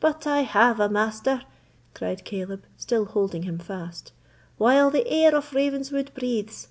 "But 0.00 0.26
I 0.26 0.44
have 0.44 0.80
a 0.80 0.88
master," 0.88 1.42
cried 1.92 2.24
Caleb, 2.24 2.64
still 2.78 3.04
holding 3.04 3.42
him 3.42 3.58
fast, 3.58 4.12
"while 4.56 4.88
the 4.90 5.06
heir 5.06 5.34
of 5.36 5.52
Ravenswood 5.52 6.10
breathes. 6.14 6.68